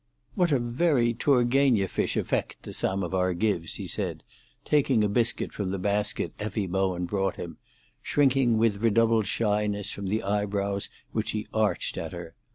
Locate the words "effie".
6.39-6.65